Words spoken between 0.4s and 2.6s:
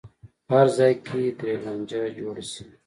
په هر ځای کې ترې لانجه جوړه